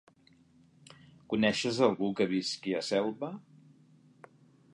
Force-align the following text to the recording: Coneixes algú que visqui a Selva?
Coneixes 1.33 1.83
algú 1.89 2.11
que 2.21 2.29
visqui 2.33 2.75
a 2.81 2.85
Selva? 2.89 3.31